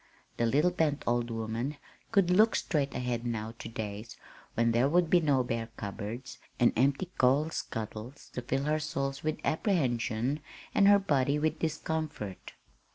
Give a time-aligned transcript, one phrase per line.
[0.37, 1.77] The little bent old woman
[2.11, 4.17] could look straight ahead now to days
[4.55, 9.13] when there would be no bare cupboards and empty coal scuttles to fill her soul
[9.21, 10.39] with apprehension,
[10.73, 12.53] and her body with discomfort.